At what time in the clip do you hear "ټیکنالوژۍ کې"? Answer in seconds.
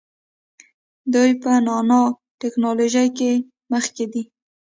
2.41-3.31